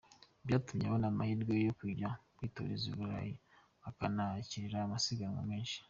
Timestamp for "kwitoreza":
2.35-2.85